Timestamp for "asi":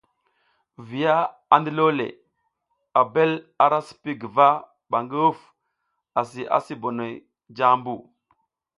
6.19-6.41, 6.55-6.73